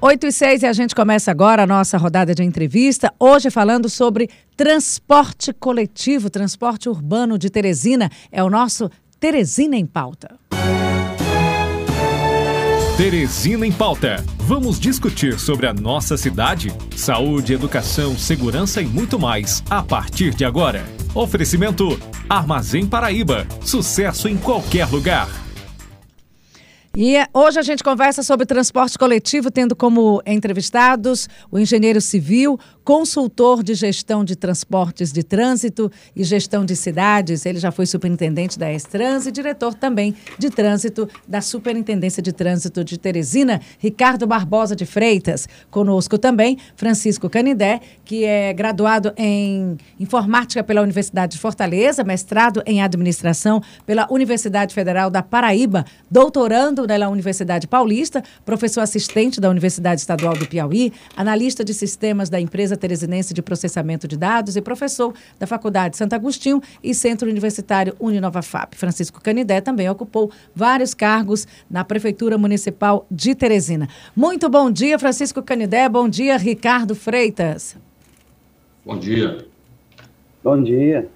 [0.00, 3.12] 8 e 6 e a gente começa agora a nossa rodada de entrevista.
[3.18, 8.08] Hoje falando sobre transporte coletivo, transporte urbano de Teresina.
[8.30, 8.88] É o nosso
[9.18, 10.38] Teresina em Pauta.
[12.96, 14.24] Teresina em Pauta.
[14.38, 20.44] Vamos discutir sobre a nossa cidade, saúde, educação, segurança e muito mais a partir de
[20.44, 20.84] agora.
[21.12, 23.48] Oferecimento Armazém Paraíba.
[23.64, 25.47] Sucesso em qualquer lugar.
[26.96, 33.62] E hoje a gente conversa sobre transporte coletivo, tendo como entrevistados o engenheiro civil, consultor
[33.62, 37.44] de gestão de transportes de trânsito e gestão de cidades.
[37.44, 42.82] Ele já foi superintendente da Estrans e diretor também de trânsito da Superintendência de Trânsito
[42.82, 45.46] de Teresina, Ricardo Barbosa de Freitas.
[45.70, 52.82] Conosco também Francisco Canidé, que é graduado em informática pela Universidade de Fortaleza, mestrado em
[52.82, 60.34] administração pela Universidade Federal da Paraíba, doutorando na Universidade Paulista, professor assistente da Universidade Estadual
[60.36, 65.46] do Piauí, analista de sistemas da empresa Teresinense de Processamento de Dados e professor da
[65.46, 68.74] Faculdade Santo Agostinho e Centro Universitário Uninova FAP.
[68.74, 73.88] Francisco Canidé também ocupou vários cargos na Prefeitura Municipal de Teresina.
[74.14, 75.88] Muito bom dia, Francisco Canidé.
[75.88, 77.76] Bom dia, Ricardo Freitas.
[78.84, 79.46] Bom dia.
[80.42, 81.08] Bom dia.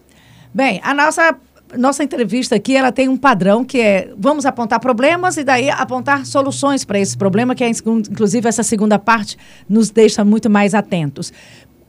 [0.52, 1.34] Bem, a nossa
[1.76, 6.26] nossa entrevista aqui ela tem um padrão que é vamos apontar problemas e daí apontar
[6.26, 9.36] soluções para esse problema, que é inclusive essa segunda parte
[9.68, 11.32] nos deixa muito mais atentos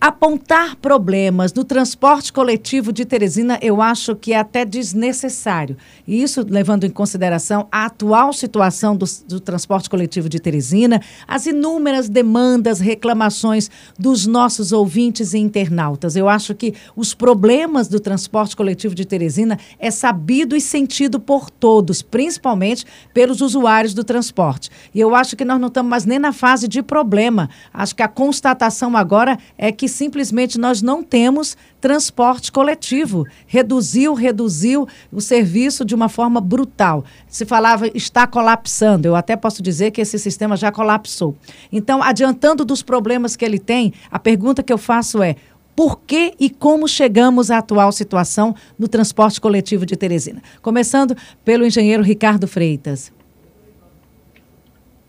[0.04, 5.78] apontar problemas no transporte coletivo de Teresina, eu acho que é até desnecessário.
[6.06, 11.46] E isso levando em consideração a atual situação do, do, transporte coletivo de Teresina, as
[11.46, 16.18] inúmeras demandas, reclamações dos nossos ouvintes e internautas.
[16.18, 21.50] Eu acho que os problemas do transporte coletivo de Teresina é sabido e sentido por
[21.50, 24.70] todos, principalmente pelos usuários do transporte.
[24.94, 27.50] E eu acho que nós não estamos mais nem na fase de problema.
[27.74, 33.26] Acho que a constatação agora é que simplesmente nós não temos transporte coletivo.
[33.48, 37.06] Reduziu, reduziu o serviço de uma forma brutal.
[37.28, 41.36] Se falava está colapsando, eu até posso dizer que esse sistema já colapsou.
[41.72, 45.36] Então, adiantando dos problemas que ele tem, a pergunta que eu faço é:
[45.76, 50.42] por que e como chegamos à atual situação no transporte coletivo de Teresina?
[50.62, 51.16] Começando
[51.46, 53.12] pelo engenheiro Ricardo Freitas.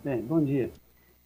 [0.05, 0.71] Bem, bom dia.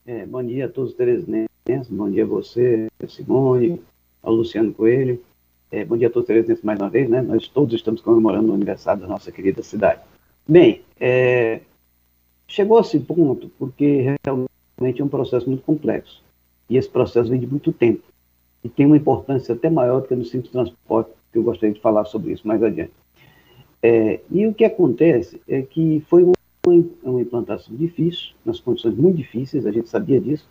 [0.07, 1.48] É, bom dia a todos os teresinenses
[1.91, 3.79] Bom dia a você, Simone,
[4.23, 5.23] ao Luciano Coelho.
[5.71, 7.21] É, bom dia a todos os teresinenses mais uma vez, né?
[7.21, 10.01] Nós todos estamos comemorando o aniversário da nossa querida cidade.
[10.49, 11.61] Bem, é,
[12.47, 16.23] chegou a esse ponto porque realmente é um processo muito complexo.
[16.71, 18.03] E esse processo vem de muito tempo.
[18.65, 21.83] E tem uma importância até maior do que no simples transporte, que eu gostaria de
[21.83, 22.93] falar sobre isso mais adiante.
[23.83, 26.33] É, e o que acontece é que foi uma,
[27.03, 30.49] uma implantação difícil, nas condições muito difíceis, a gente sabia disso,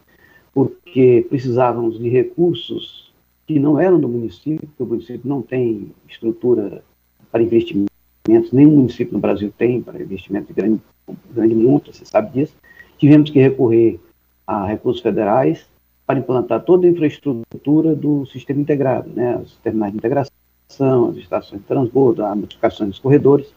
[0.57, 3.13] porque precisávamos de recursos
[3.45, 6.83] que não eram do município, porque o município não tem estrutura
[7.31, 10.81] para investimentos, nenhum município no Brasil tem para investimento de grande,
[11.29, 12.55] grande monta, você sabe disso.
[12.97, 13.99] Tivemos que recorrer
[14.47, 15.67] a recursos federais
[16.07, 21.61] para implantar toda a infraestrutura do sistema integrado, né, os terminais de integração, as estações
[21.61, 23.53] de transbordo, a notificação dos corredores.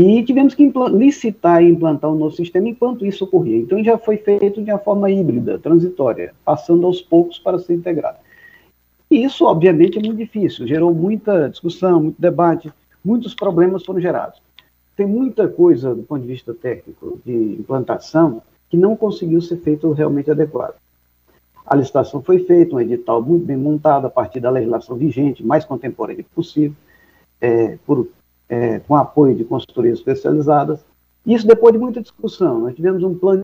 [0.00, 3.56] E tivemos que licitar e implantar um novo sistema enquanto isso ocorria.
[3.56, 8.18] Então já foi feito de uma forma híbrida, transitória, passando aos poucos para ser integrado.
[9.10, 12.72] E isso, obviamente, é muito difícil, gerou muita discussão, muito debate,
[13.04, 14.40] muitos problemas foram gerados.
[14.96, 19.90] Tem muita coisa do ponto de vista técnico de implantação que não conseguiu ser feito
[19.90, 20.76] realmente adequado.
[21.66, 25.64] A licitação foi feita, um edital muito bem montado a partir da legislação vigente, mais
[25.64, 26.76] contemporânea possível,
[27.40, 28.06] é, por
[28.48, 30.84] é, com apoio de consultorias especializadas.
[31.26, 32.60] Isso depois de muita discussão.
[32.60, 33.42] Nós tivemos um plano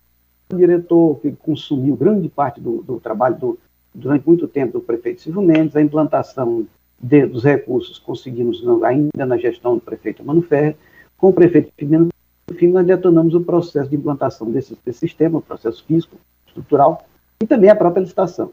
[0.54, 3.58] diretor que consumiu grande parte do, do trabalho do,
[3.94, 6.66] durante muito tempo do prefeito Silvio Mendes, a implantação
[7.00, 10.76] de, dos recursos conseguimos ainda na gestão do prefeito Mano Ferre,
[11.16, 12.08] com o prefeito Firmino,
[12.54, 16.16] fim nós detonamos o processo de implantação desse, desse sistema, o processo físico,
[16.46, 17.06] estrutural,
[17.42, 18.52] e também a própria licitação.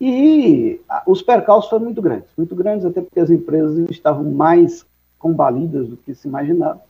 [0.00, 4.84] E os percalços foram muito grandes, muito grandes, até porque as empresas estavam mais
[5.18, 6.80] combalidas do que se imaginava.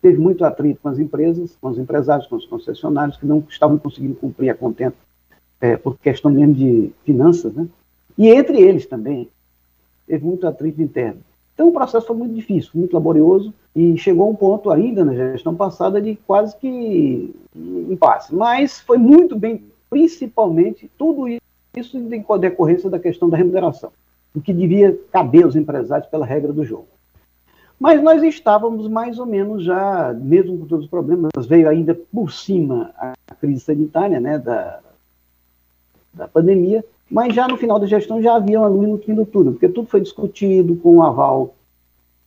[0.00, 3.78] Teve muito atrito com as empresas, com os empresários, com os concessionários, que não estavam
[3.78, 4.96] conseguindo cumprir a contento
[5.60, 7.66] é, por questão mesmo de finanças, né?
[8.16, 9.28] E entre eles também,
[10.06, 11.20] teve muito atrito interno.
[11.54, 15.14] Então o processo foi muito difícil, muito laborioso, e chegou a um ponto ainda na
[15.14, 18.34] gestão passada de quase que impasse.
[18.34, 22.08] Mas foi muito bem, principalmente, tudo isso em
[22.40, 23.90] decorrência da questão da remuneração,
[24.34, 26.88] o que devia caber aos empresários pela regra do jogo.
[27.78, 32.30] Mas nós estávamos mais ou menos já, mesmo com todos os problemas, veio ainda por
[32.32, 34.80] cima a crise sanitária, né, da,
[36.12, 39.26] da pandemia, mas já no final da gestão já havia uma luz no fim do
[39.26, 41.54] túnel, porque tudo foi discutido com o aval,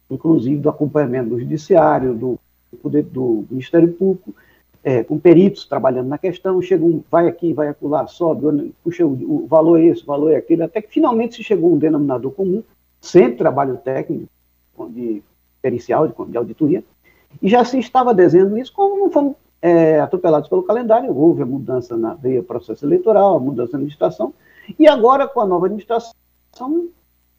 [0.09, 2.39] inclusive do acompanhamento do judiciário, do,
[2.81, 4.33] poder do Ministério Público,
[4.83, 9.43] é, com peritos trabalhando na questão, chega um, vai aqui, vai acolá, sobe, puxa, o,
[9.43, 11.77] o, valor é esse, o valor é aquele, até que finalmente se chegou a um
[11.77, 12.63] denominador comum,
[13.01, 14.29] sempre trabalho técnico,
[14.89, 15.23] de
[15.61, 16.83] pericial, de, de auditoria,
[17.41, 21.45] e já se estava desenhando isso, como não fomos é, atropelados pelo calendário, houve a
[21.45, 24.33] mudança na veia processo eleitoral, a mudança na administração,
[24.77, 26.13] e agora com a nova administração,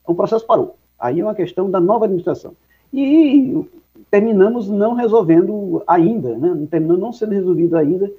[0.06, 0.76] o processo parou.
[0.98, 2.54] Aí é uma questão da nova administração.
[2.92, 3.64] E
[4.10, 6.66] terminamos não resolvendo ainda, né?
[6.70, 8.10] terminou não sendo resolvido ainda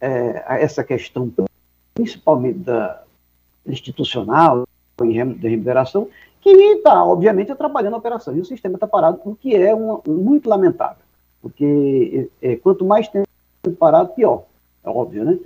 [0.00, 1.32] é, essa questão,
[1.94, 3.02] principalmente da
[3.66, 4.66] institucional,
[5.00, 6.08] de remuneração,
[6.40, 8.34] que está, obviamente, atrapalhando a operação.
[8.36, 11.02] E o sistema está parado, o que é uma, muito lamentável,
[11.42, 13.28] porque é, é, quanto mais tempo
[13.78, 14.44] parado, pior,
[14.82, 15.38] é óbvio, né?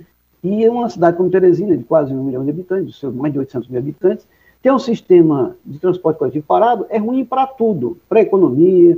[0.43, 3.67] E é uma cidade como Teresina, de quase um milhão de habitantes, mais de 800
[3.67, 4.27] mil habitantes,
[4.61, 8.97] ter um sistema de transporte coletivo parado é ruim para tudo, para a economia,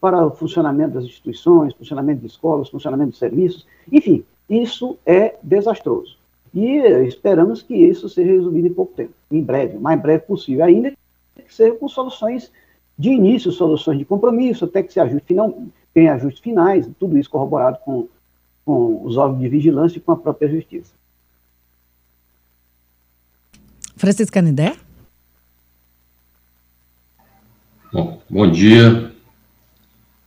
[0.00, 6.16] para o funcionamento das instituições, funcionamento de escolas, funcionamento de serviços, enfim, isso é desastroso.
[6.52, 10.64] E esperamos que isso seja resolvido em pouco tempo, em breve, o mais breve possível,
[10.64, 10.92] ainda
[11.40, 12.50] que seja com soluções
[12.98, 15.62] de início, soluções de compromisso, até que se ajuste final,
[15.94, 18.08] tenha ajustes finais, tudo isso corroborado com,
[18.64, 20.92] com os órgãos de vigilância e com a própria justiça.
[23.96, 24.76] Francisco Canidé?
[27.92, 29.12] Bom, bom dia.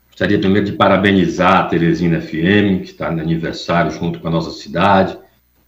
[0.10, 4.52] Gostaria primeiro de parabenizar a Teresina FM, que está no aniversário junto com a nossa
[4.52, 5.18] cidade,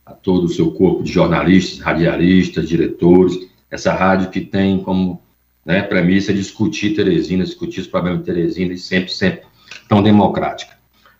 [0.05, 5.19] a todo o seu corpo de jornalistas, radialistas, diretores, essa rádio que tem como
[5.65, 9.41] né, premissa discutir Teresina, discutir os problemas de Teresina e sempre, sempre
[9.89, 10.75] tão democrática.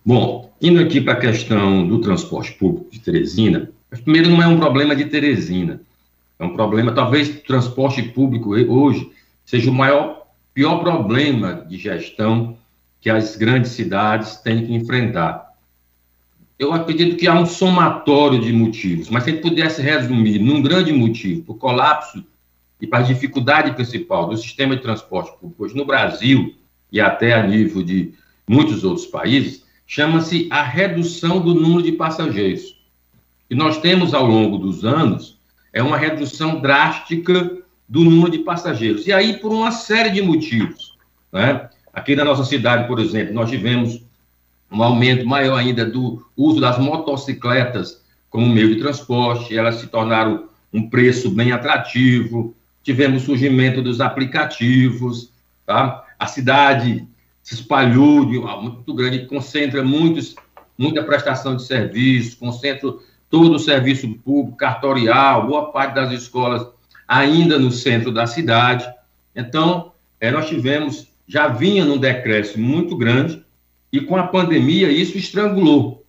[0.05, 3.71] Bom, indo aqui para a questão do transporte público de Teresina,
[4.03, 5.81] primeiro não é um problema de Teresina,
[6.37, 9.09] é um problema, talvez transporte público hoje
[9.43, 12.57] seja o maior, pior problema de gestão
[13.01, 15.53] que as grandes cidades têm que enfrentar.
[16.57, 20.61] Eu acredito que há um somatório de motivos, mas se a gente pudesse resumir num
[20.61, 22.23] grande motivo, o colapso
[22.85, 26.55] e para a dificuldade principal do sistema de transporte público no Brasil
[26.91, 28.13] e até a nível de
[28.47, 32.79] muitos outros países, chama-se a redução do número de passageiros.
[33.49, 35.39] E nós temos ao longo dos anos
[35.73, 37.57] é uma redução drástica
[37.89, 39.07] do número de passageiros.
[39.07, 40.95] E aí por uma série de motivos,
[41.33, 41.69] né?
[41.91, 44.01] Aqui na nossa cidade, por exemplo, nós tivemos
[44.71, 50.49] um aumento maior ainda do uso das motocicletas como meio de transporte, elas se tornaram
[50.71, 52.53] um preço bem atrativo,
[52.85, 55.31] tivemos surgimento dos aplicativos,
[55.65, 56.05] tá?
[56.19, 57.05] A cidade
[57.41, 60.35] se espalhou de uma, muito grande, concentra muitos,
[60.77, 62.93] muita prestação de serviço, concentra
[63.27, 66.67] todo o serviço público, cartorial, boa parte das escolas
[67.07, 68.87] ainda no centro da cidade.
[69.35, 73.43] Então, é, nós tivemos, já vinha num decréscimo muito grande,
[73.91, 76.05] e com a pandemia isso estrangulou.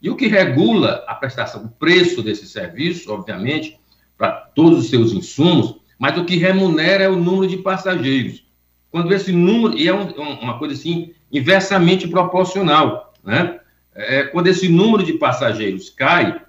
[0.00, 3.80] E o que regula a prestação, o preço desse serviço, obviamente,
[4.16, 8.44] para todos os seus insumos, mas o que remunera é o número de passageiros.
[8.90, 10.08] Quando esse número, e é um,
[10.40, 13.60] uma coisa assim, inversamente proporcional, né?
[13.94, 16.40] É, quando esse número de passageiros cai,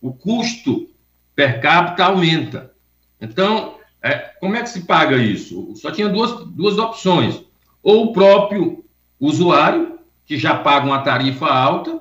[0.00, 0.88] o custo
[1.34, 2.72] per capita aumenta.
[3.20, 5.74] Então, é, como é que se paga isso?
[5.76, 7.42] Só tinha duas, duas opções.
[7.82, 8.84] Ou o próprio
[9.18, 12.00] usuário, que já paga uma tarifa alta,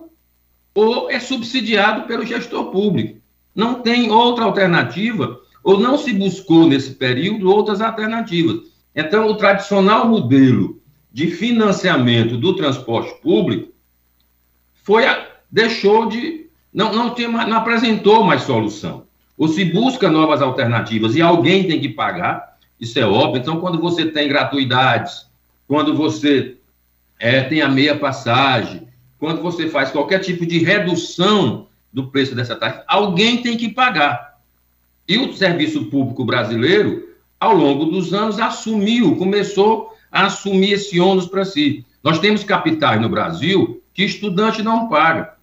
[0.74, 3.20] ou é subsidiado pelo gestor público.
[3.54, 8.72] Não tem outra alternativa ou não se buscou nesse período outras alternativas.
[8.96, 13.72] Então, o tradicional modelo de financiamento do transporte público
[14.84, 19.06] foi a, deixou de não não, tem, não apresentou mais solução.
[19.38, 23.42] Ou se busca novas alternativas e alguém tem que pagar, isso é óbvio.
[23.42, 25.28] Então, quando você tem gratuidades,
[25.68, 26.58] quando você
[27.20, 28.88] é, tem a meia passagem,
[29.20, 34.31] quando você faz qualquer tipo de redução do preço dessa taxa, alguém tem que pagar.
[35.08, 41.28] E o serviço público brasileiro, ao longo dos anos, assumiu, começou a assumir esse ônus
[41.28, 41.86] para si.
[42.04, 45.34] Nós temos capitais no Brasil que estudante não paga.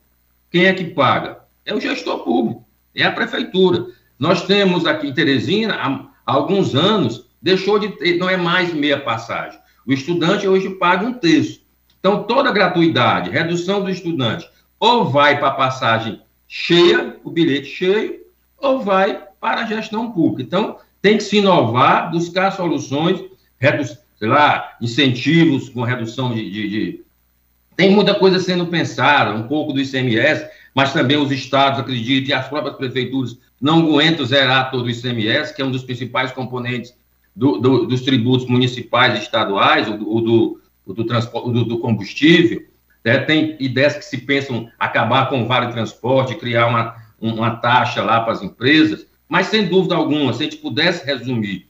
[0.50, 1.41] Quem é que paga?
[1.65, 3.87] É o gestor público, é a prefeitura.
[4.19, 8.99] Nós temos aqui em Teresina, há, alguns anos, deixou de ter, não é mais meia
[8.99, 9.59] passagem.
[9.87, 11.61] O estudante hoje paga um terço.
[12.00, 14.49] Então, toda gratuidade, redução do estudante,
[14.79, 18.21] ou vai para a passagem cheia, o bilhete cheio,
[18.57, 20.42] ou vai para a gestão pública.
[20.42, 23.23] Então, tem que se inovar, buscar soluções,
[24.18, 27.04] sei lá, incentivos com redução de, de, de,
[27.76, 32.33] Tem muita coisa sendo pensada, um pouco do ICMS, mas também os estados, acredito, e
[32.33, 36.95] as próprias prefeituras não aguento zerar todo o ICMS, que é um dos principais componentes
[37.35, 42.64] do, do, dos tributos municipais e estaduais, o do, do, do, transporte, do, do combustível.
[43.04, 43.18] Né?
[43.18, 48.21] Tem ideias que se pensam acabar com o vale transporte, criar uma, uma taxa lá
[48.21, 51.66] para as empresas, mas sem dúvida alguma, se a gente pudesse resumir,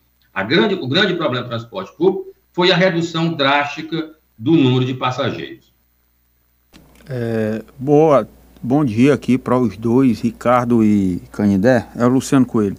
[0.46, 5.72] grande, o grande problema do transporte público foi a redução drástica do número de passageiros.
[7.08, 8.28] É, boa,
[8.62, 11.86] bom dia aqui para os dois, Ricardo e Canidé.
[11.96, 12.76] É o Luciano Coelho.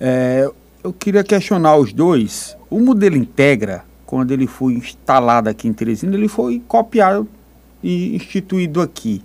[0.00, 0.50] É,
[0.82, 2.56] eu queria questionar os dois.
[2.68, 7.28] O modelo Integra, quando ele foi instalado aqui em Teresina, ele foi copiado
[7.82, 9.22] e instituído aqui.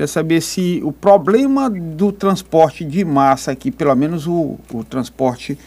[0.00, 5.58] Queria saber se o problema do transporte de massa aqui, pelo menos o, o transporte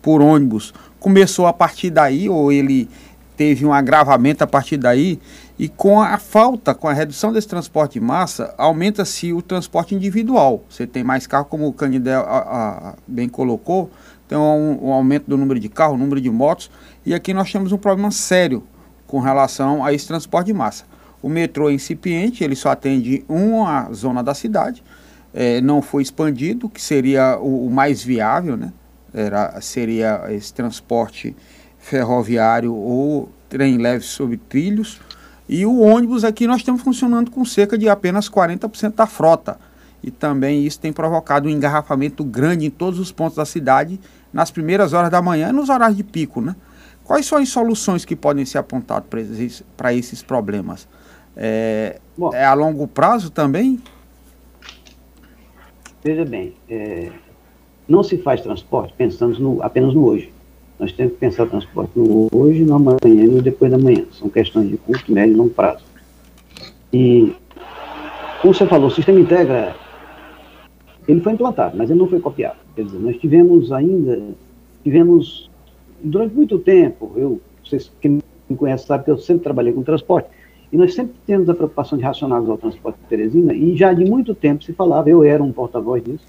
[0.00, 2.88] por ônibus, começou a partir daí ou ele
[3.36, 5.20] teve um agravamento a partir daí
[5.58, 10.64] e com a falta, com a redução desse transporte de massa, aumenta-se o transporte individual.
[10.70, 12.24] Você tem mais carro, como o Candidel
[13.06, 13.90] bem colocou,
[14.26, 16.70] tem um, um, aumento do número de carros, número de motos,
[17.04, 18.62] e aqui nós temos um problema sério
[19.06, 20.93] com relação a esse transporte de massa.
[21.24, 24.84] O metrô é incipiente, ele só atende uma zona da cidade,
[25.32, 28.70] é, não foi expandido, que seria o, o mais viável, né?
[29.14, 31.34] Era, seria esse transporte
[31.78, 35.00] ferroviário ou trem leve sobre trilhos.
[35.48, 39.58] E o ônibus aqui nós estamos funcionando com cerca de apenas 40% da frota.
[40.02, 43.98] E também isso tem provocado um engarrafamento grande em todos os pontos da cidade
[44.30, 46.42] nas primeiras horas da manhã e nos horários de pico.
[46.42, 46.54] Né?
[47.02, 49.64] Quais são as soluções que podem ser apontadas para esses,
[49.94, 50.86] esses problemas?
[51.36, 51.98] É,
[52.32, 53.80] é, a longo prazo também?
[56.02, 57.10] Veja bem, é,
[57.88, 60.32] não se faz transporte pensando no, apenas no hoje.
[60.78, 64.04] Nós temos que pensar transporte no hoje, no amanhã e no depois da manhã.
[64.12, 65.84] São questões de curto, médio e longo prazo.
[66.92, 67.32] E,
[68.42, 69.74] como você falou, o sistema integra,
[71.06, 72.56] ele foi implantado, mas ele não foi copiado.
[72.74, 74.20] Quer dizer, nós tivemos ainda,
[74.82, 75.50] tivemos,
[76.02, 78.22] durante muito tempo, eu, vocês que me
[78.56, 80.28] conhecem sabem que eu sempre trabalhei com transporte,
[80.74, 84.04] e nós sempre temos a preocupação de racionar ao transporte de Teresina, e já de
[84.04, 86.26] muito tempo se falava, eu era um porta-voz disso,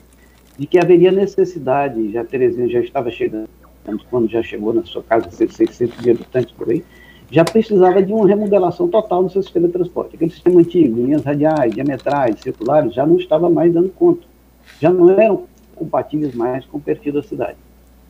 [0.55, 3.49] de que haveria necessidade, já Teresina já estava chegando
[4.07, 6.85] quando já chegou na sua casa, 600 de habitantes por aí,
[7.31, 10.15] já precisava de uma remodelação total no seu sistema de transporte.
[10.15, 14.27] Aquele sistema antigo, linhas radiais, diametrais, circulares, já não estava mais dando conta.
[14.79, 17.57] Já não eram compatíveis mais com o perfil da cidade.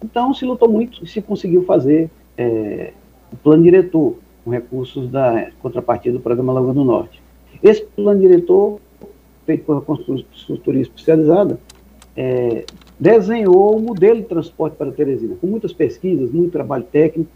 [0.04, 2.92] Então, se lutou muito e se conseguiu fazer é,
[3.32, 7.22] o plano diretor, com recursos da contrapartida do Programa Lagoa do Norte.
[7.64, 8.80] Esse plano diretor,
[9.44, 11.60] feito por uma consultoria especializada,
[12.16, 12.64] é,
[13.00, 15.36] desenhou o um modelo de transporte para Teresina.
[15.42, 17.30] Com muitas pesquisas, muito trabalho técnico,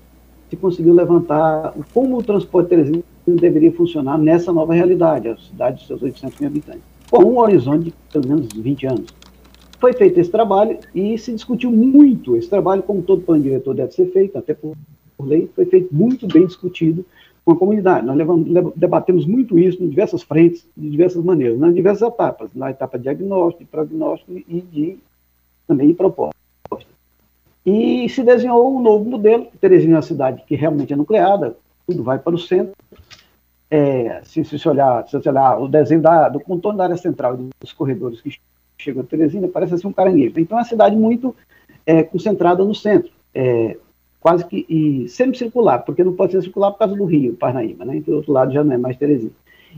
[0.50, 5.88] se conseguiu levantar como o transporte Teresina deveria funcionar nessa nova realidade, a cidade de
[5.88, 9.06] seus 800 mil habitantes, com um horizonte de pelo menos 20 anos.
[9.80, 13.94] Foi feito esse trabalho e se discutiu muito esse trabalho, como todo plano diretor deve
[13.94, 14.76] ser feito, até por,
[15.20, 17.06] por lei, foi feito muito bem discutido
[17.44, 18.06] com a comunidade.
[18.06, 22.72] Nós levamos, debatemos muito isso em diversas frentes, de diversas maneiras, nas diversas etapas, na
[22.72, 24.98] etapa de diagnóstico, de prognóstico e de
[25.68, 26.34] também de proposta.
[27.66, 32.02] E se desenhou um novo modelo, Teresina é uma cidade que realmente é nucleada, tudo
[32.02, 32.74] vai para o centro.
[33.70, 37.50] É, se, se, olhar, se olhar o desenho da, do contorno da área central e
[37.60, 38.32] dos corredores que
[38.78, 40.40] chegam a Teresina, parece assim um caranguejo.
[40.40, 41.36] Então é uma cidade muito
[41.86, 43.78] é, concentrada no centro, é,
[44.20, 47.86] quase que e sempre circular, porque não pode ser circular por causa do rio, Parnaíba,
[47.86, 47.98] né?
[47.98, 49.32] Então, do outro lado já não é mais Teresina.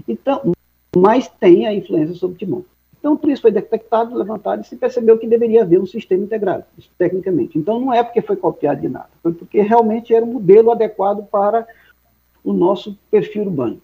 [0.08, 0.52] Então,
[0.96, 2.64] mas tem a influência sobre Timon.
[3.00, 6.64] Então, por isso foi detectado, levantado e se percebeu que deveria haver um sistema integrado,
[6.98, 7.58] tecnicamente.
[7.58, 11.26] Então, não é porque foi copiado de nada, foi porque realmente era um modelo adequado
[11.26, 11.68] para
[12.44, 13.82] o nosso perfil urbano.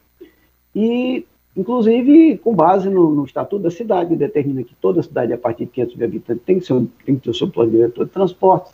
[0.75, 5.65] E, inclusive, com base no, no Estatuto da Cidade, determina que toda cidade, a partir
[5.65, 6.67] de 500 mil habitantes, tem que,
[7.03, 8.71] tem que ter o seu plano diretor de transportes.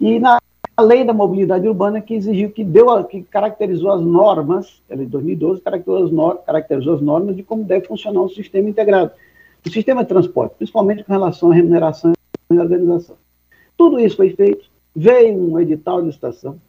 [0.00, 0.38] E na
[0.82, 5.62] lei da mobilidade urbana, que exigiu, que deu, que caracterizou as normas, ela de 2012,
[5.62, 9.12] caracterizou as, normas, de como deve funcionar um sistema integrado
[9.66, 12.12] o sistema de transporte, principalmente com relação à remuneração
[12.50, 13.16] e organização.
[13.76, 16.60] Tudo isso foi feito, veio um edital de licitação,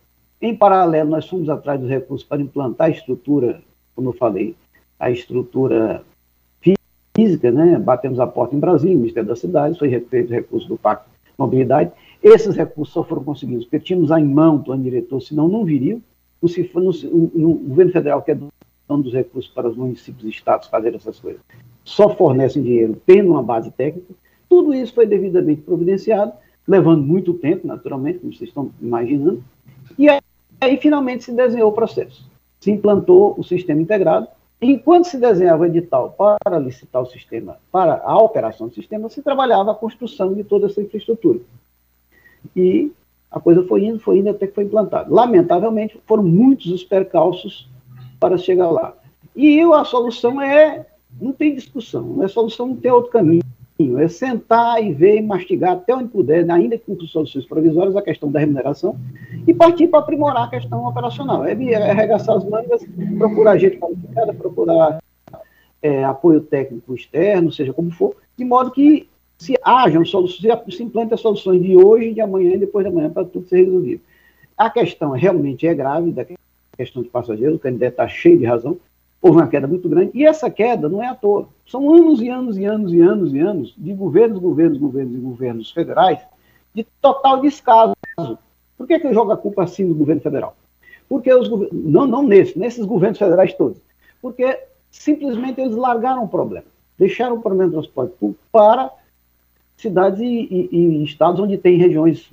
[0.41, 3.61] em paralelo nós fomos atrás dos recursos para implantar a estrutura,
[3.95, 4.55] como eu falei,
[4.99, 6.03] a estrutura
[7.15, 7.77] física, né?
[7.77, 11.91] batemos a porta em Brasília, Ministério da Cidade, foi feito recurso do Pacto de Mobilidade,
[12.21, 16.01] esses recursos só foram conseguidos porque tínhamos em mão plano diretor, senão não viriam.
[16.41, 20.97] O, o governo federal, que é dono dos recursos para os municípios e estados fazerem
[20.97, 21.41] essas coisas,
[21.83, 24.13] só fornecem dinheiro tendo uma base técnica.
[24.49, 26.33] Tudo isso foi devidamente providenciado,
[26.67, 29.43] levando muito tempo, naturalmente, como vocês estão imaginando.
[29.97, 30.19] E aí,
[30.61, 32.29] aí finalmente se desenhou o processo.
[32.59, 34.27] Se implantou o sistema integrado,
[34.61, 39.21] enquanto se desenhava o edital para licitar o sistema, para a operação do sistema, se
[39.21, 41.39] trabalhava a construção de toda essa infraestrutura.
[42.55, 42.91] E
[43.31, 45.13] a coisa foi indo, foi indo até que foi implantado.
[45.13, 47.69] Lamentavelmente, foram muitos os percalços
[48.19, 48.93] para chegar lá.
[49.35, 50.85] E a solução é,
[51.21, 53.43] não tem discussão, a solução não tem outro caminho,
[53.99, 58.31] é sentar e ver e mastigar até onde puder, ainda com soluções provisórias, a questão
[58.31, 58.97] da remuneração,
[59.45, 61.45] e partir para aprimorar a questão operacional.
[61.45, 62.83] É, é arregaçar as mangas,
[63.19, 64.99] procurar gente qualificada, procurar
[65.81, 71.13] é, apoio técnico externo, seja como for, de modo que se hajam soluções, se implantem
[71.13, 74.01] as soluções de hoje, de amanhã e depois de amanhã para tudo ser resolvido.
[74.57, 76.25] A questão realmente é grave, da
[76.75, 78.77] questão de passageiros, o candidato está cheio de razão,
[79.21, 81.47] houve uma queda muito grande, e essa queda não é à toa.
[81.67, 85.19] São anos e anos e anos e anos e anos de governos, governos, governos e
[85.19, 86.19] governos federais
[86.73, 87.93] de total descaso.
[88.77, 90.55] Por que, que eu jogo a culpa assim do governo federal?
[91.09, 93.77] Porque os não, não nesse, nesses governos federais todos.
[94.21, 94.59] Porque
[94.91, 96.65] simplesmente eles largaram o problema.
[96.97, 98.91] Deixaram o problema do transporte público para
[99.77, 102.29] cidades e, e, e, estados onde tem regiões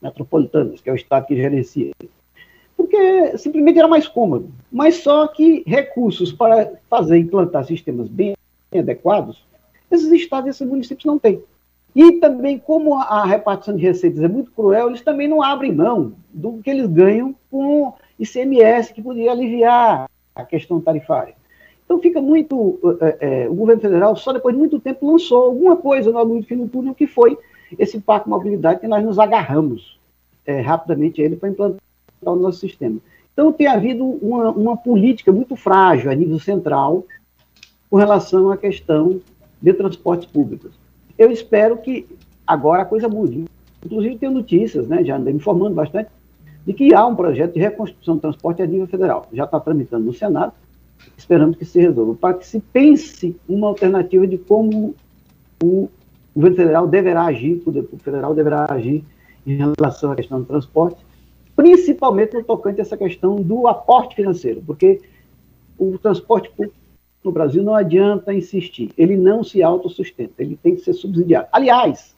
[0.00, 1.92] metropolitanas, que é o estado que gerencia.
[2.76, 4.50] Porque simplesmente era mais cômodo.
[4.72, 8.34] Mas só que recursos para fazer implantar sistemas bem
[8.74, 9.44] adequados,
[9.90, 11.42] esses estados e esses municípios não têm.
[11.94, 16.12] E também, como a repartição de receitas é muito cruel, eles também não abrem mão
[16.32, 21.34] do que eles ganham com ICMS, que poderia aliviar a questão tarifária.
[21.86, 22.78] Então fica muito.
[23.00, 26.40] É, é, o governo federal, só depois de muito tempo, lançou alguma coisa no aluno
[26.40, 27.38] de fim do túnel, que foi
[27.78, 29.98] esse Parque Mobilidade, que nós nos agarramos
[30.44, 31.80] é, rapidamente a ele para implantar
[32.22, 32.98] o nosso sistema.
[33.32, 37.04] Então tem havido uma, uma política muito frágil a nível central
[37.88, 39.20] com relação à questão
[39.62, 40.72] de transportes públicos.
[41.16, 42.06] Eu espero que
[42.46, 43.44] agora a coisa mude.
[43.84, 46.10] Inclusive, tenho notícias, né, já andei informando bastante,
[46.66, 49.28] de que há um projeto de reconstrução do transporte a nível federal.
[49.32, 50.52] Já está tramitando no Senado,
[51.16, 54.94] esperando que se resolva, para que se pense uma alternativa de como
[55.62, 55.88] o
[56.34, 59.02] governo federal deverá agir, o poder federal deverá agir
[59.46, 60.98] em relação à questão do transporte,
[61.54, 65.00] principalmente no tocante a essa questão do aporte financeiro, porque
[65.78, 66.76] o transporte público
[67.24, 71.48] no Brasil não adianta insistir, ele não se autossustenta, ele tem que ser subsidiado.
[71.50, 72.14] Aliás,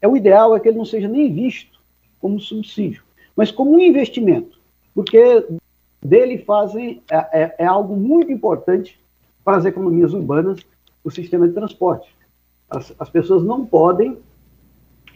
[0.00, 1.78] é o ideal é que ele não seja nem visto
[2.20, 3.02] como subsídio,
[3.34, 4.58] mas como um investimento,
[4.94, 5.44] porque
[6.06, 8.98] dele fazem é, é, é, algo muito importante
[9.44, 10.60] para as economias urbanas,
[11.04, 12.08] o sistema de transporte.
[12.70, 14.18] As, as pessoas não podem,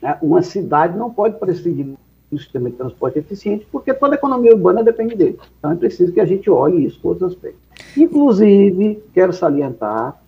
[0.03, 1.97] né, uma cidade não pode prescindir
[2.31, 5.39] do sistema de transporte eficiente, porque toda a economia urbana depende dele.
[5.59, 7.61] Então é preciso que a gente olhe isso com outros aspectos.
[7.97, 10.23] Inclusive, quero salientar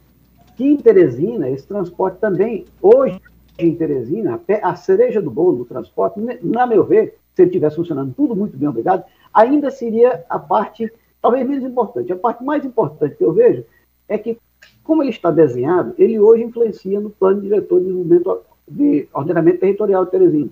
[0.57, 3.21] que em Teresina, esse transporte também, hoje
[3.57, 8.13] em Teresina, a cereja do bolo do transporte, na meu ver, se ele estivesse funcionando
[8.15, 12.13] tudo muito bem, obrigado, ainda seria a parte, talvez menos importante.
[12.13, 13.65] A parte mais importante que eu vejo
[14.09, 14.39] é que,
[14.83, 20.05] como ele está desenhado, ele hoje influencia no plano diretor de desenvolvimento de ordenamento territorial
[20.05, 20.51] de Teresina.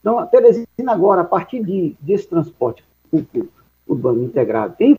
[0.00, 3.48] Então, a Teresina agora, a partir de, desse transporte público
[3.86, 4.96] urbano integrado em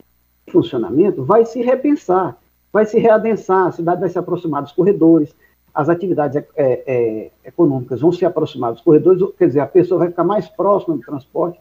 [0.49, 2.37] funcionamento, vai se repensar,
[2.71, 5.35] vai se readensar, a cidade vai se aproximar dos corredores,
[5.73, 10.09] as atividades é, é, econômicas vão se aproximar dos corredores, quer dizer, a pessoa vai
[10.09, 11.59] ficar mais próxima do transporte,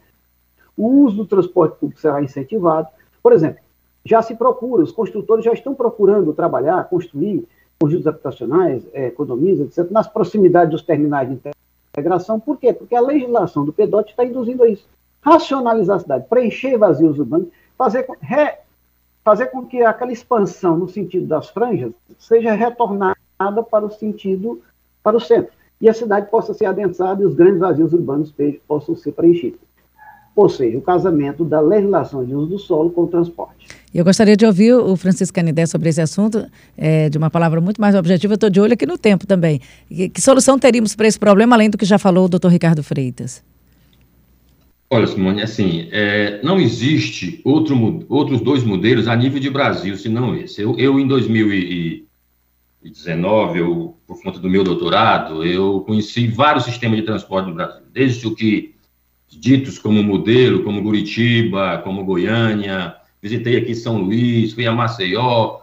[0.76, 2.88] o uso do transporte público será incentivado.
[3.22, 3.61] Por exemplo,
[4.04, 7.46] já se procura, os construtores já estão procurando trabalhar, construir
[7.80, 11.40] conjuntos habitacionais, é, economias, etc., nas proximidades dos terminais de
[11.92, 12.38] integração.
[12.38, 12.72] Por quê?
[12.72, 14.87] Porque a legislação do PEDOT está induzindo a isso.
[15.20, 18.54] Racionalizar a cidade, preencher vazios urbanos, fazer, re,
[19.24, 23.16] fazer com que aquela expansão no sentido das franjas seja retornada
[23.70, 24.61] para o sentido,
[25.02, 25.52] para o centro.
[25.80, 28.32] E a cidade possa ser adensada e os grandes vazios urbanos
[28.66, 29.61] possam ser preenchidos
[30.35, 33.66] ou seja, o casamento da legislação de uso do solo com o transporte.
[33.95, 37.79] Eu gostaria de ouvir o Francisco Canidé sobre esse assunto, é, de uma palavra muito
[37.81, 38.33] mais objetiva.
[38.33, 39.61] Eu estou de olho aqui no tempo também.
[39.88, 42.83] Que, que solução teríamos para esse problema, além do que já falou o doutor Ricardo
[42.83, 43.45] Freitas?
[44.88, 50.37] Olha, Simone, assim, é, não existe outro, outros dois modelos a nível de Brasil, senão
[50.37, 50.61] esse.
[50.61, 57.05] Eu, eu em 2019, eu, por conta do meu doutorado, eu conheci vários sistemas de
[57.05, 58.73] transporte no Brasil, desde o que
[59.38, 65.61] ditos como modelo, como Curitiba, como Goiânia, visitei aqui São Luís, fui a Maceió,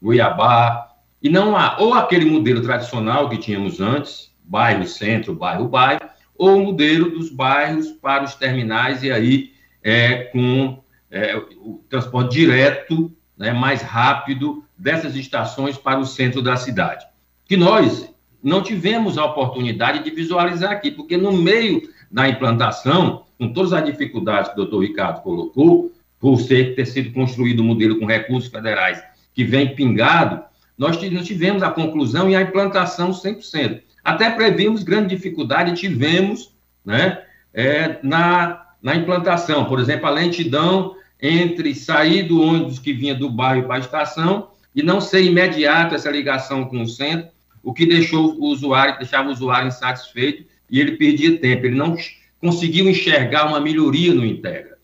[0.00, 0.88] Goiabá,
[1.22, 6.00] e não há ou aquele modelo tradicional que tínhamos antes, bairro centro, bairro bairro,
[6.36, 12.32] ou o modelo dos bairros para os terminais, e aí é, com é, o transporte
[12.32, 17.04] direto, né, mais rápido dessas estações para o centro da cidade.
[17.46, 18.10] Que nós
[18.42, 23.84] não tivemos a oportunidade de visualizar aqui, porque no meio na implantação, com todas as
[23.84, 28.50] dificuldades que o doutor Ricardo colocou, por ser, ter sido construído um modelo com recursos
[28.50, 29.02] federais
[29.34, 30.42] que vem pingado,
[30.76, 33.80] nós tivemos a conclusão e a implantação 100%.
[34.02, 37.22] Até previmos grande dificuldade, tivemos né,
[37.52, 39.66] é, na, na implantação.
[39.66, 44.48] Por exemplo, a lentidão entre sair do ônibus que vinha do bairro para a estação
[44.74, 47.28] e não ser imediato essa ligação com o centro,
[47.62, 51.96] o que deixou o usuário, deixava o usuário insatisfeito e ele perdia tempo, ele não
[52.40, 54.78] conseguiu enxergar uma melhoria no Integra.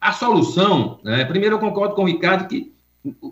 [0.00, 2.72] A solução, né, primeiro eu concordo com o Ricardo que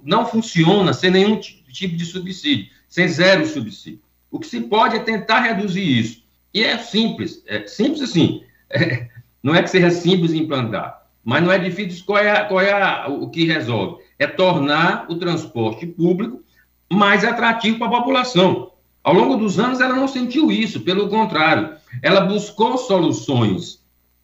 [0.05, 4.01] não funciona sem nenhum tipo de subsídio, sem zero subsídio.
[4.31, 6.23] O que se pode é tentar reduzir isso.
[6.53, 8.45] E é simples, é simples assim.
[8.73, 9.09] É,
[9.43, 12.05] não é que seja simples implantar, mas não é difícil.
[12.07, 14.01] Qual é, qual é a, o que resolve?
[14.17, 16.41] É tornar o transporte público
[16.89, 18.70] mais atrativo para a população.
[19.03, 23.81] Ao longo dos anos, ela não sentiu isso, pelo contrário, ela buscou soluções,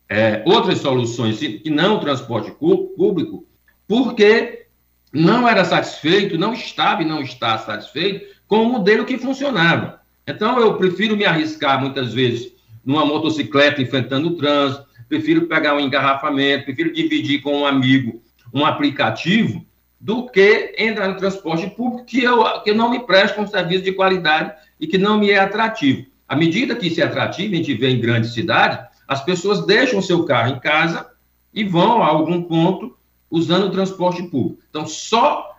[0.09, 3.47] é, outras soluções, que não o transporte público,
[3.89, 4.67] porque
[5.13, 10.01] não era satisfeito, não estava e não está satisfeito com o modelo que funcionava.
[10.27, 12.53] Então, eu prefiro me arriscar, muitas vezes,
[12.85, 18.21] numa motocicleta enfrentando o trânsito, prefiro pegar um engarrafamento, prefiro dividir com um amigo
[18.53, 19.67] um aplicativo,
[20.01, 23.93] do que entrar no transporte público, que eu, que não me presta um serviço de
[23.93, 26.07] qualidade e que não me é atrativo.
[26.29, 30.01] À medida que isso é atrativo, a gente vê em grandes cidades, as pessoas deixam
[30.01, 31.09] o seu carro em casa
[31.55, 32.97] e vão a algum ponto
[33.31, 34.63] usando o transporte público.
[34.69, 35.57] Então, só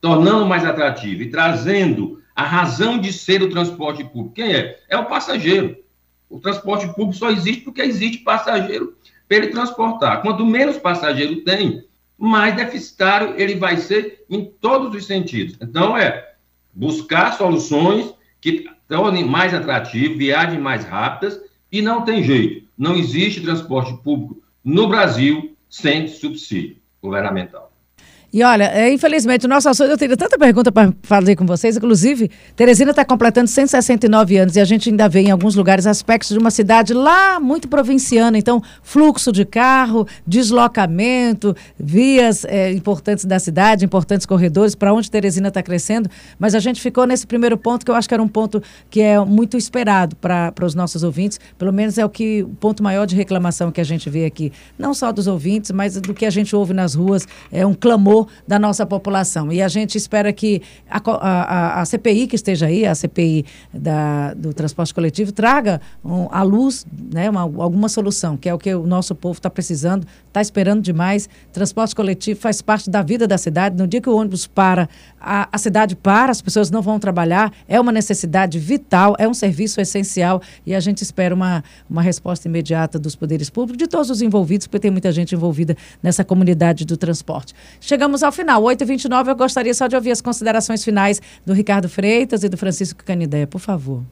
[0.00, 4.34] tornando mais atrativo e trazendo a razão de ser do transporte público.
[4.34, 4.78] Quem é?
[4.88, 5.76] É o passageiro.
[6.28, 10.22] O transporte público só existe porque existe passageiro para ele transportar.
[10.22, 11.84] Quanto menos passageiro tem,
[12.16, 15.56] mais deficitário ele vai ser em todos os sentidos.
[15.60, 16.32] Então, é
[16.72, 22.66] buscar soluções que tornem mais atrativo, viagens mais rápidas, e não tem jeito.
[22.76, 27.67] Não existe transporte público no Brasil sem subsídio governamental.
[28.30, 31.78] E olha, é, infelizmente, o nosso assunto, eu teria tanta pergunta para fazer com vocês.
[31.78, 36.28] Inclusive, Teresina está completando 169 anos e a gente ainda vê em alguns lugares aspectos
[36.28, 38.36] de uma cidade lá muito provinciana.
[38.36, 45.48] Então, fluxo de carro, deslocamento, vias é, importantes da cidade, importantes corredores, para onde Teresina
[45.48, 46.10] está crescendo.
[46.38, 49.00] Mas a gente ficou nesse primeiro ponto, que eu acho que era um ponto que
[49.00, 51.40] é muito esperado para os nossos ouvintes.
[51.56, 54.52] Pelo menos é o que o ponto maior de reclamação que a gente vê aqui.
[54.78, 57.26] Não só dos ouvintes, mas do que a gente ouve nas ruas.
[57.50, 59.52] É um clamor da nossa população.
[59.52, 64.34] E a gente espera que a, a, a CPI que esteja aí, a CPI da,
[64.34, 68.74] do transporte coletivo, traga um, à luz né, uma, alguma solução, que é o que
[68.74, 71.28] o nosso povo está precisando, está esperando demais.
[71.52, 73.76] Transporte coletivo faz parte da vida da cidade.
[73.76, 74.88] No dia que o ônibus para,
[75.20, 77.52] a, a cidade para, as pessoas não vão trabalhar.
[77.66, 82.48] É uma necessidade vital, é um serviço essencial e a gente espera uma, uma resposta
[82.48, 86.84] imediata dos poderes públicos, de todos os envolvidos, porque tem muita gente envolvida nessa comunidade
[86.84, 87.54] do transporte.
[87.80, 88.62] Chegamos chegamos ao final.
[88.62, 93.04] 8h29, eu gostaria só de ouvir as considerações finais do Ricardo Freitas e do Francisco
[93.04, 94.02] Canidé, por favor.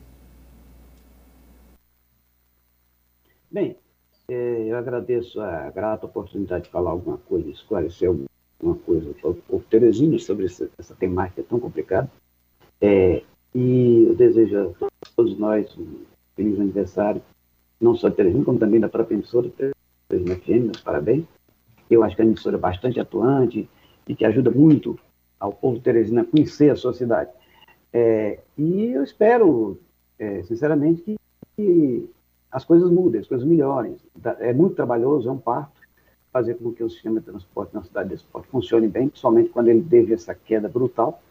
[3.50, 3.76] Bem,
[4.28, 9.64] é, eu agradeço a grata oportunidade de falar alguma coisa, esclarecer alguma coisa o povo
[9.70, 12.11] Teresina sobre essa, temática tão complicada.
[12.80, 13.22] É,
[13.54, 16.04] e eu desejo a todos nós um
[16.35, 17.22] feliz aniversário,
[17.80, 19.50] não só de Teresina, como também da própria emissora
[20.09, 21.24] Teresina FM, meus parabéns.
[21.88, 23.68] Eu acho que a emissora é bastante atuante,
[24.07, 24.99] e que ajuda muito
[25.38, 27.31] ao povo teresina a conhecer a sua cidade.
[27.92, 29.79] É, e eu espero,
[30.19, 31.16] é, sinceramente, que,
[31.57, 32.11] que,
[32.51, 33.97] as coisas mudem, as coisas melhorem.
[34.40, 35.81] É muito trabalhoso, é um parto
[36.33, 39.69] fazer com que o sistema de transporte na cidade de esporte funcione bem, principalmente quando
[39.69, 41.23] ele teve essa queda brutal.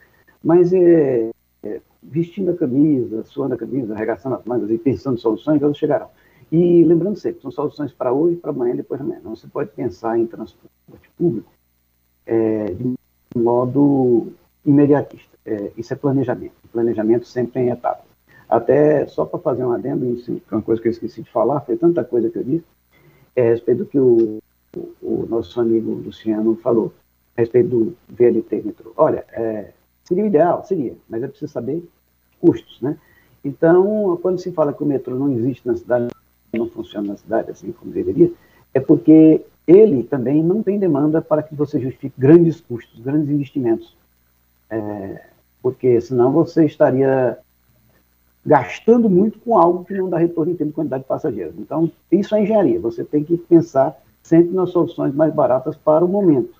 [0.43, 1.29] Mas é,
[1.63, 5.77] é, vestindo a camisa, suando a camisa, arregaçando as mangas e pensando em soluções, elas
[5.77, 6.09] chegarão.
[6.51, 9.21] E lembrando sempre, são soluções para hoje, para amanhã e depois de amanhã.
[9.23, 11.54] Não se pode pensar em transporte público
[12.25, 12.93] é, de
[13.35, 14.33] modo
[14.65, 15.37] imediatista.
[15.45, 16.53] É, isso é planejamento.
[16.71, 18.05] Planejamento sempre em etapas.
[18.49, 21.61] Até só para fazer um adendo, isso é uma coisa que eu esqueci de falar,
[21.61, 22.65] foi tanta coisa que eu disse,
[23.35, 24.39] é, a respeito do que o,
[25.01, 26.93] o, nosso amigo Luciano falou,
[27.35, 28.93] a respeito do VLT metrô.
[28.95, 29.71] Olha, é,
[30.03, 31.83] seria o ideal, seria, mas é preciso saber
[32.39, 32.97] custos, né?
[33.43, 36.09] Então, quando se fala que o metrô não existe na cidade,
[36.53, 38.31] não funciona na cidade assim como deveria,
[38.73, 43.95] é porque ele também não tem demanda para que você justifique grandes custos, grandes investimentos.
[44.69, 45.21] É,
[45.61, 47.37] porque senão você estaria
[48.45, 51.55] gastando muito com algo que não dá retorno em termos de quantidade de passageiros.
[51.57, 52.79] Então, isso é engenharia.
[52.79, 56.53] Você tem que pensar sempre nas soluções mais baratas para o momento.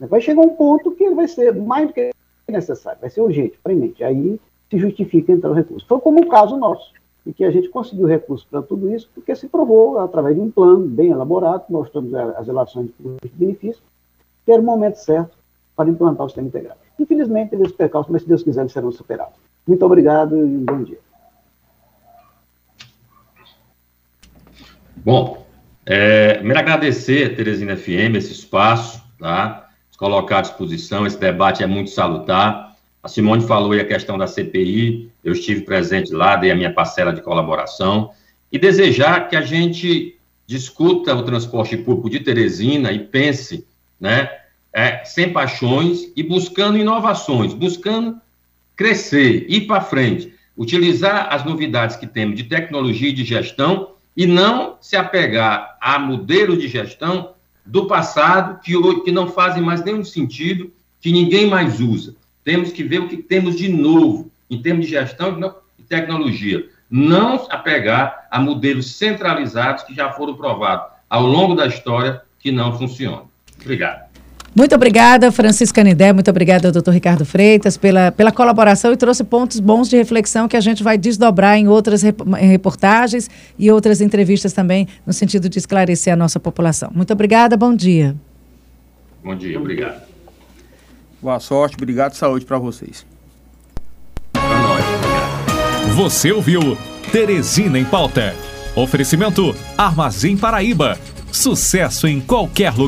[0.00, 2.10] Vai chegar um ponto que vai ser mais do que
[2.48, 4.02] necessário, vai ser urgente, premente.
[4.02, 4.40] Aí
[4.70, 5.86] se justifica entrar o recurso.
[5.86, 6.92] Foi como o caso nosso
[7.28, 10.50] e que a gente conseguiu recursos para tudo isso, porque se provou, através de um
[10.50, 12.88] plano bem elaborado, mostrando as relações
[13.22, 13.82] de benefício,
[14.46, 15.36] que era o momento certo
[15.76, 16.80] para implantar o sistema integrado.
[16.98, 19.34] Infelizmente, teve esse percalço, mas se Deus quiser, eles serão superados.
[19.66, 20.98] Muito obrigado e um bom dia.
[24.96, 25.46] Bom,
[25.84, 29.68] é, me agradecer, Teresina FM, esse espaço, tá?
[29.98, 32.67] Colocar à disposição, esse debate é muito salutar.
[33.02, 36.72] A Simone falou aí a questão da CPI, eu estive presente lá, dei a minha
[36.72, 38.10] parcela de colaboração,
[38.50, 43.66] e desejar que a gente discuta o transporte público de Teresina e pense,
[44.00, 44.30] né,
[44.72, 48.18] é, sem paixões e buscando inovações, buscando
[48.74, 54.26] crescer, ir para frente, utilizar as novidades que temos de tecnologia e de gestão e
[54.26, 57.34] não se apegar a modelos de gestão
[57.64, 62.16] do passado que, que não fazem mais nenhum sentido, que ninguém mais usa.
[62.48, 65.38] Temos que ver o que temos de novo em termos de gestão
[65.78, 66.64] e tecnologia.
[66.90, 72.78] Não apegar a modelos centralizados que já foram provados ao longo da história que não
[72.78, 73.28] funcionam.
[73.60, 74.08] Obrigado.
[74.56, 79.60] Muito obrigada, Francisca Nidé, muito obrigada, doutor Ricardo Freitas, pela, pela colaboração e trouxe pontos
[79.60, 84.88] bons de reflexão que a gente vai desdobrar em outras reportagens e outras entrevistas também,
[85.06, 86.90] no sentido de esclarecer a nossa população.
[86.94, 88.16] Muito obrigada, bom dia.
[89.22, 90.07] Bom dia, obrigado.
[91.20, 93.04] Boa sorte, obrigado, saúde para vocês.
[95.96, 96.78] Você ouviu
[97.10, 98.34] Teresina em Pauta.
[98.76, 100.96] Oferecimento Armazém Paraíba.
[101.32, 102.86] Sucesso em qualquer lugar.